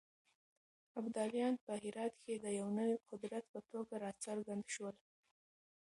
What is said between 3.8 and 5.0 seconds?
راڅرګند شول.